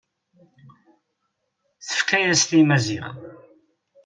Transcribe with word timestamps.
Tefka-yas-t 1.85 2.51
i 2.59 2.61
Maziɣ. 2.69 3.07